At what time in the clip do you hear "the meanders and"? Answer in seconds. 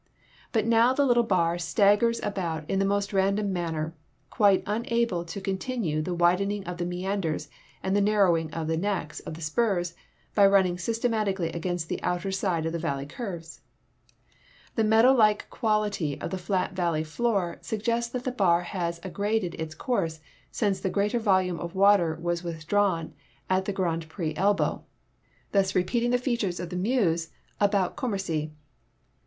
6.79-7.95